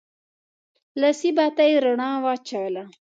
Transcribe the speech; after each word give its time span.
لاسي 1.01 1.29
بتۍ 1.37 1.71
رڼا 1.83 2.09
واچوله. 2.23 2.83